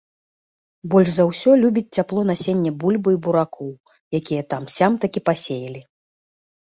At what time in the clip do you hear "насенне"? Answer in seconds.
2.29-2.71